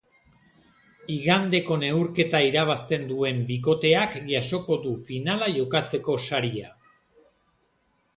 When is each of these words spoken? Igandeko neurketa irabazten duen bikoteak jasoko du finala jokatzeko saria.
Igandeko 1.15 1.75
neurketa 1.81 2.39
irabazten 2.45 3.05
duen 3.11 3.43
bikoteak 3.49 4.17
jasoko 4.31 4.79
du 4.87 4.95
finala 5.11 5.51
jokatzeko 5.59 6.17
saria. 6.31 6.73